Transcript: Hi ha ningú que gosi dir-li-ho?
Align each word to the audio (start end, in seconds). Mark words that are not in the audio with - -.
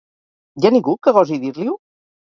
Hi 0.61 0.65
ha 0.69 0.71
ningú 0.75 0.95
que 1.07 1.13
gosi 1.19 1.39
dir-li-ho? 1.45 1.77